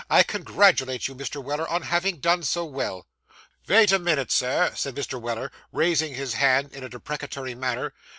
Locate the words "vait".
3.67-3.91